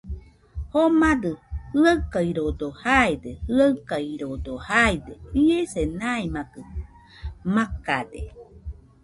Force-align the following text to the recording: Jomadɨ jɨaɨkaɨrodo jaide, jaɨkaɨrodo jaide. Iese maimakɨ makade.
Jomadɨ 0.73 1.31
jɨaɨkaɨrodo 1.79 2.67
jaide, 2.81 3.31
jaɨkaɨrodo 3.55 4.53
jaide. 4.67 5.13
Iese 5.41 5.81
maimakɨ 5.99 6.59
makade. 7.55 8.21